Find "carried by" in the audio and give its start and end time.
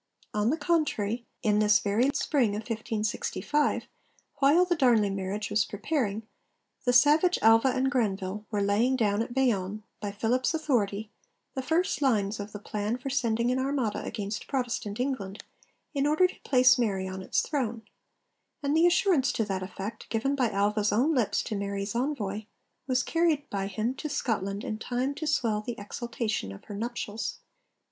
23.03-23.67